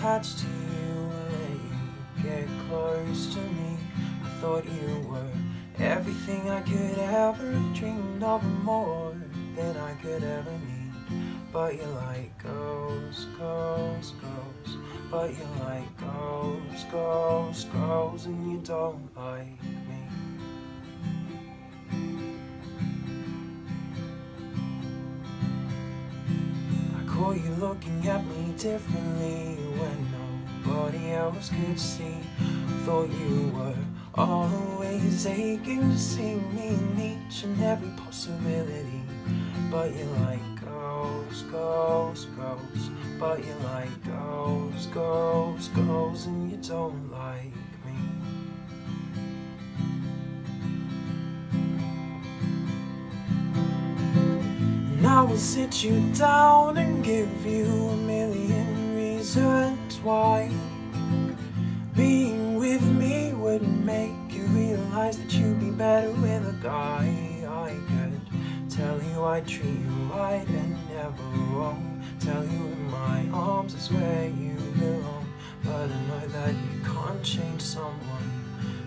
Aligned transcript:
attached 0.00 0.38
to 0.38 0.46
you 0.46 1.10
and 1.12 1.32
let 1.34 1.50
you 1.50 2.22
get 2.22 2.48
close 2.68 3.34
to 3.34 3.38
me. 3.38 3.76
I 4.24 4.28
thought 4.40 4.64
you 4.64 5.06
were 5.06 5.30
everything 5.78 6.48
I 6.48 6.62
could 6.62 6.98
ever 6.98 7.52
have 7.52 7.74
dreamed 7.74 8.22
of 8.22 8.42
more 8.64 9.14
than 9.54 9.76
I 9.76 9.92
could 9.96 10.24
ever 10.24 10.52
need. 10.52 10.94
But 11.52 11.76
you're 11.76 11.86
like 11.88 12.32
ghosts, 12.42 13.26
ghosts, 13.38 14.14
ghosts. 14.22 14.78
But 15.10 15.36
you're 15.36 15.66
like 15.66 16.00
ghosts, 16.00 16.84
ghosts, 16.90 17.64
ghosts, 17.64 18.24
and 18.24 18.52
you 18.52 18.58
don't 18.64 19.06
like 19.14 19.62
me. 19.62 20.02
I 26.96 27.06
caught 27.06 27.36
you 27.36 27.50
looking 27.60 28.08
at 28.08 28.24
me 28.24 28.54
differently 28.56 29.59
when 29.80 29.98
nobody 30.20 31.12
else 31.12 31.50
could 31.50 31.78
see. 31.78 32.16
Thought 32.84 33.10
you 33.10 33.50
were 33.54 33.76
always 34.14 35.26
aching 35.26 35.92
to 35.92 35.98
see 35.98 36.34
me 36.34 36.68
in 36.68 37.00
each 37.00 37.44
and 37.44 37.62
every 37.62 37.90
possibility. 37.96 39.02
But 39.70 39.94
you're 39.94 40.06
like 40.26 40.64
ghosts, 40.64 41.42
ghosts, 41.42 42.26
ghosts. 42.36 42.90
But 43.18 43.44
you're 43.44 43.64
like 43.74 44.04
ghosts, 44.04 44.86
ghosts, 44.86 45.68
ghosts, 45.68 46.26
and 46.26 46.50
you 46.50 46.58
don't 46.58 47.10
like 47.10 47.54
me. 47.86 47.96
And 54.98 55.06
I 55.06 55.22
will 55.22 55.38
sit 55.38 55.82
you 55.84 56.00
down 56.14 56.76
and 56.78 57.04
give 57.04 57.46
you 57.46 57.64
a 57.64 57.96
million 57.96 58.69
why 60.02 60.50
being 61.94 62.56
with 62.56 62.82
me 62.82 63.32
would 63.34 63.66
make 63.84 64.12
you 64.30 64.44
realize 64.46 65.18
that 65.18 65.32
you'd 65.32 65.60
be 65.60 65.70
better 65.70 66.10
with 66.12 66.48
a 66.48 66.56
guy. 66.62 67.14
I 67.46 67.76
could 67.88 68.70
tell 68.70 69.02
you 69.02 69.24
I 69.24 69.40
treat 69.40 69.66
you 69.68 70.10
right 70.14 70.46
and 70.48 70.76
never 70.88 71.22
wrong. 71.52 72.02
Tell 72.20 72.44
you 72.44 72.66
in 72.66 72.90
my 72.90 73.28
arms 73.32 73.74
is 73.74 73.90
where 73.90 74.26
you 74.28 74.54
belong. 74.78 75.26
But 75.64 75.90
I 75.90 76.00
know 76.08 76.26
that 76.28 76.54
you 76.54 76.80
can't 76.84 77.22
change 77.22 77.60
someone, 77.60 78.30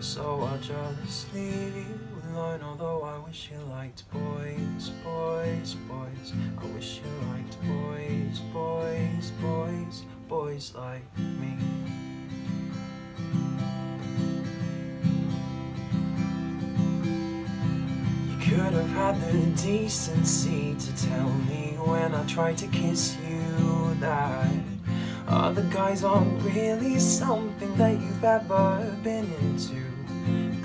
so 0.00 0.42
I'll 0.42 0.58
just 0.58 1.34
leave 1.34 1.74
you 1.74 1.98
alone. 2.30 2.60
Although 2.62 3.02
I 3.02 3.18
wish 3.18 3.50
you 3.50 3.58
liked 3.66 4.04
boys, 4.12 4.90
boys, 5.02 5.74
boys. 5.88 6.32
I 6.58 6.64
wish 6.66 7.00
you 7.02 7.09
me. 11.16 11.56
You 18.28 18.36
could 18.38 18.72
have 18.72 18.90
had 18.90 19.20
the 19.20 19.62
decency 19.62 20.74
to 20.74 21.06
tell 21.06 21.28
me 21.28 21.76
when 21.78 22.14
I 22.14 22.24
tried 22.26 22.58
to 22.58 22.66
kiss 22.68 23.16
you 23.28 23.94
that 24.00 24.50
other 25.28 25.62
guys 25.70 26.02
aren't 26.02 26.42
really 26.42 26.98
something 26.98 27.74
that 27.76 27.92
you've 28.00 28.24
ever 28.24 28.96
been 29.02 29.32
into. 29.40 29.84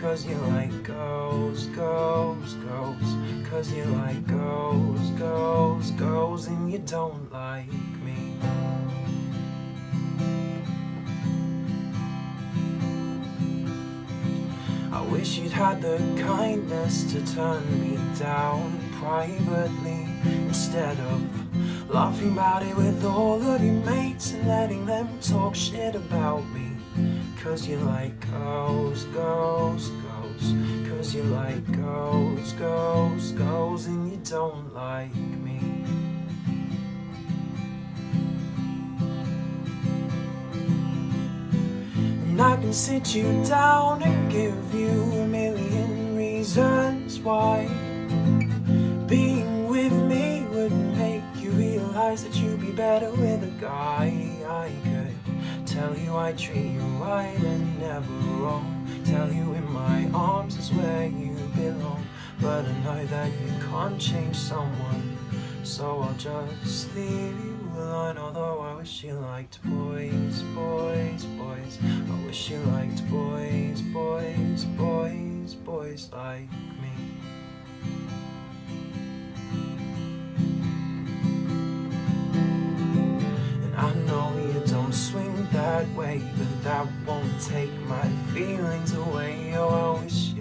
Cause 0.00 0.26
you 0.26 0.36
like 0.36 0.82
girls, 0.82 1.66
girls, 1.66 2.54
girls. 2.54 3.48
Cause 3.48 3.72
you 3.72 3.84
like 3.84 4.26
girls, 4.26 5.10
girls, 5.10 5.90
girls, 5.92 6.46
and 6.46 6.70
you 6.72 6.78
don't 6.78 7.30
like 7.32 7.72
me. 8.02 8.33
Wish 15.10 15.38
you'd 15.38 15.52
had 15.52 15.82
the 15.82 15.98
kindness 16.18 17.04
to 17.12 17.34
turn 17.34 17.62
me 17.80 17.98
down 18.18 18.78
privately 19.00 20.06
instead 20.46 20.98
of 21.00 21.90
laughing 21.90 22.32
about 22.32 22.62
it 22.62 22.76
with 22.76 23.04
all 23.04 23.40
of 23.42 23.62
your 23.62 23.84
mates 23.84 24.32
and 24.32 24.48
letting 24.48 24.86
them 24.86 25.08
talk 25.20 25.54
shit 25.54 25.94
about 25.94 26.44
me. 26.50 26.70
Cause 27.42 27.66
you 27.66 27.76
like 27.78 28.18
girls, 28.30 29.04
girls, 29.04 29.90
girls. 29.90 30.54
Cause 30.88 31.14
you 31.14 31.22
like 31.24 31.64
girls, 31.72 32.52
girls, 32.54 33.32
girls, 33.32 33.86
and 33.86 34.10
you 34.10 34.18
don't 34.24 34.74
like 34.74 35.14
me. 35.14 35.43
Sit 42.74 43.14
you 43.14 43.40
down 43.44 44.02
and 44.02 44.32
give 44.32 44.74
you 44.74 44.90
a 44.90 45.26
million 45.28 46.16
reasons 46.16 47.20
why 47.20 47.68
being 49.06 49.68
with 49.68 49.92
me 49.92 50.44
would 50.50 50.72
make 50.72 51.22
you 51.36 51.52
realize 51.52 52.24
that 52.24 52.34
you'd 52.34 52.60
be 52.60 52.72
better 52.72 53.12
with 53.12 53.44
a 53.44 53.60
guy. 53.60 54.12
I 54.44 54.72
could 54.82 55.66
tell 55.66 55.96
you 55.96 56.16
I 56.16 56.32
treat 56.32 56.72
you 56.72 56.80
right 56.98 57.38
and 57.38 57.78
never 57.78 58.12
wrong. 58.42 58.84
Tell 59.04 59.32
you 59.32 59.54
in 59.54 59.72
my 59.72 60.10
arms 60.12 60.56
is 60.56 60.72
where 60.72 61.06
you 61.06 61.36
belong. 61.54 62.04
But 62.40 62.64
I 62.64 62.72
know 62.82 63.06
that 63.06 63.30
you 63.30 63.52
can't 63.70 64.00
change 64.00 64.34
someone, 64.34 65.13
so 65.62 66.00
I'll 66.00 66.14
just 66.14 66.94
leave 66.94 67.38
you 67.44 67.58
alone. 67.76 68.18
Although 68.18 68.60
I 68.60 68.74
wish 68.76 69.02
you 69.04 69.14
liked 69.14 69.62
boys, 69.64 70.42
boys, 70.54 71.24
boys. 71.24 71.78
I 71.82 72.26
wish 72.26 72.50
you 72.50 72.58
liked 72.58 73.08
boys, 73.10 73.80
boys, 73.80 74.64
boys, 74.64 75.54
boys 75.54 76.10
like 76.12 76.50
me. 76.82 76.92
And 83.64 83.74
I 83.76 83.94
know 84.06 84.36
you 84.36 84.60
don't 84.66 84.92
swing 84.92 85.48
that 85.52 85.88
way, 85.94 86.20
but 86.36 86.62
that 86.64 86.86
won't 87.06 87.40
take 87.40 87.72
my 87.86 88.08
feelings 88.32 88.92
away. 88.94 89.54
Oh, 89.56 89.96
I 89.98 90.04
wish 90.04 90.33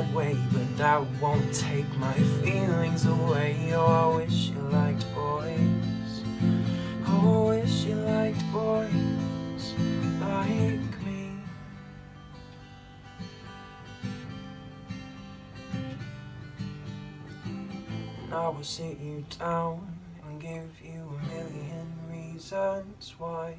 that 0.00 0.14
way, 0.14 0.34
but 0.52 0.78
that 0.78 1.04
won't 1.20 1.52
take 1.52 1.88
my 1.98 2.14
feelings 2.42 3.04
away. 3.04 3.72
Oh, 3.74 3.84
I 3.84 4.16
wish 4.16 4.48
you 4.48 4.60
liked 4.70 5.04
boys. 5.14 6.22
Oh, 7.06 7.48
I 7.48 7.56
wish 7.56 7.84
you 7.84 7.96
liked 7.96 8.52
boys 8.52 9.74
like 10.20 11.04
me. 11.04 11.32
And 18.22 18.32
I 18.32 18.48
will 18.48 18.62
sit 18.62 18.98
you 19.00 19.24
down 19.38 19.86
and 20.24 20.40
give 20.40 20.70
you 20.82 21.18
a 21.18 21.34
million 21.34 21.92
reasons 22.10 23.14
why 23.18 23.54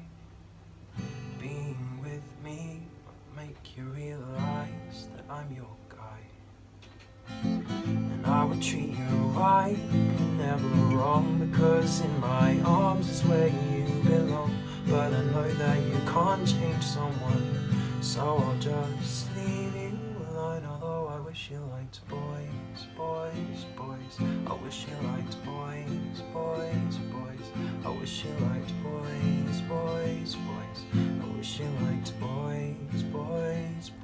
being 1.40 2.00
with 2.02 2.22
me 2.44 2.80
make 3.36 3.76
you 3.76 3.84
realize 3.84 5.08
that 5.14 5.24
I'm 5.30 5.52
your 5.54 5.76
guy. 5.88 6.31
right, 9.42 9.78
never 10.38 10.68
wrong 10.96 11.26
Because 11.44 12.00
in 12.00 12.20
my 12.20 12.60
arms 12.60 13.08
is 13.10 13.22
where 13.24 13.48
you 13.48 13.84
belong. 14.04 14.54
But 14.86 15.12
I 15.12 15.22
know 15.32 15.48
that 15.62 15.78
you 15.90 15.98
can't 16.14 16.46
change 16.46 16.82
someone 16.82 17.44
So 18.00 18.22
I'll 18.44 18.58
just 18.58 19.34
leave 19.36 19.74
you 19.84 19.98
alone. 20.30 20.64
Although 20.70 21.06
I 21.16 21.18
wish 21.20 21.50
you 21.50 21.60
liked 21.74 21.98
boys, 22.08 22.80
boys, 22.96 23.60
boys. 23.80 24.14
I 24.52 24.54
wish 24.64 24.78
you 24.88 24.96
liked 25.08 25.36
boys, 25.44 26.18
boys, 26.38 26.96
boys. 27.14 27.46
I 27.84 27.90
wish 28.00 28.24
you 28.24 28.32
liked 28.46 28.72
boys, 28.88 29.58
boys, 29.72 30.32
boys. 30.46 30.78
I 31.24 31.26
wish 31.36 31.60
you 31.60 31.70
liked 31.86 32.12
boys, 32.20 33.02
boys, 33.16 33.90
boys 34.00 34.01